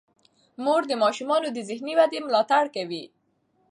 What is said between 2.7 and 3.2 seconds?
کوي.